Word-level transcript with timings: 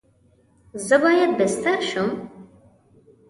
زه 0.87 0.95
باید 1.03 1.31
بیستر 1.37 1.79
سم؟ 1.89 2.09